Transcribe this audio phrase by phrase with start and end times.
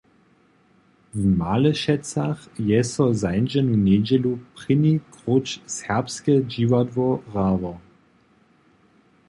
[1.13, 7.73] W Malešecach je so zańdźenu njedźelu prěni króć serbske dźiwadło hrało.